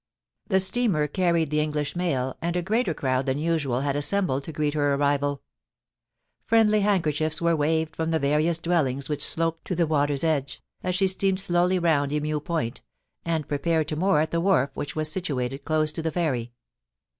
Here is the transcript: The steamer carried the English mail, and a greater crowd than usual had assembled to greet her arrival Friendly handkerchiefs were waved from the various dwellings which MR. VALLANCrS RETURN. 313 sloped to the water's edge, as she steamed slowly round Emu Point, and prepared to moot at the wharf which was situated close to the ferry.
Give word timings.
The 0.47 0.59
steamer 0.59 1.05
carried 1.05 1.51
the 1.51 1.59
English 1.59 1.95
mail, 1.95 2.35
and 2.41 2.55
a 2.55 2.63
greater 2.63 2.95
crowd 2.95 3.27
than 3.27 3.37
usual 3.37 3.81
had 3.81 3.95
assembled 3.95 4.43
to 4.45 4.51
greet 4.51 4.73
her 4.73 4.95
arrival 4.95 5.43
Friendly 6.43 6.79
handkerchiefs 6.79 7.39
were 7.39 7.55
waved 7.55 7.95
from 7.97 8.09
the 8.09 8.17
various 8.17 8.57
dwellings 8.57 9.09
which 9.09 9.19
MR. 9.19 9.23
VALLANCrS 9.23 9.37
RETURN. 9.37 9.63
313 9.63 9.67
sloped 9.67 9.67
to 9.67 9.75
the 9.75 9.85
water's 9.85 10.23
edge, 10.23 10.63
as 10.81 10.95
she 10.95 11.07
steamed 11.07 11.39
slowly 11.39 11.77
round 11.77 12.11
Emu 12.11 12.39
Point, 12.39 12.81
and 13.25 13.47
prepared 13.47 13.87
to 13.89 13.95
moot 13.95 14.21
at 14.23 14.31
the 14.31 14.41
wharf 14.41 14.71
which 14.73 14.95
was 14.95 15.11
situated 15.11 15.65
close 15.65 15.91
to 15.91 16.01
the 16.01 16.09
ferry. 16.11 16.51